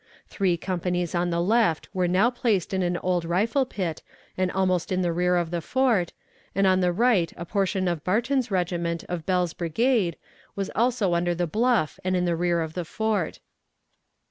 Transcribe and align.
Three 0.27 0.57
companies 0.57 1.13
on 1.13 1.29
the 1.29 1.39
left 1.39 1.87
were 1.93 2.07
now 2.07 2.31
placed 2.31 2.73
in 2.73 2.81
an 2.81 2.97
old 3.03 3.23
rifle 3.23 3.67
pit 3.67 4.01
and 4.35 4.51
almost 4.51 4.91
in 4.91 5.03
the 5.03 5.13
rear 5.13 5.35
of 5.37 5.51
the 5.51 5.61
fort, 5.61 6.11
and 6.55 6.65
on 6.65 6.79
the 6.79 6.91
right 6.91 7.31
a 7.37 7.45
portion 7.45 7.87
of 7.87 8.03
Barton's 8.03 8.49
regiment 8.49 9.03
of 9.07 9.27
Bell's 9.27 9.53
brigade 9.53 10.17
was 10.55 10.71
also 10.75 11.13
under 11.13 11.35
the 11.35 11.45
bluff 11.45 11.99
and 12.03 12.15
in 12.15 12.25
the 12.25 12.35
rear 12.35 12.61
of 12.61 12.73
the 12.73 12.83
fort. 12.83 13.37